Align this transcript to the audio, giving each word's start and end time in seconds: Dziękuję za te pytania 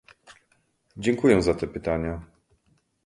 Dziękuję 0.97 1.41
za 1.41 1.53
te 1.53 1.67
pytania 1.67 2.21